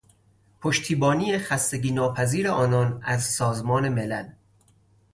پشتیبانی 0.61 1.37
خستگی 1.37 1.91
ناپذیر 1.91 2.47
آنان 2.47 3.01
از 3.03 3.23
سازمان 3.23 3.89
ملل 3.89 4.27